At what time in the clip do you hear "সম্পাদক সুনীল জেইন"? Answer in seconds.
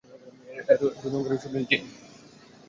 0.79-1.83